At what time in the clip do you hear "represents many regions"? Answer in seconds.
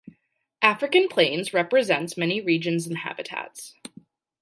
1.53-2.87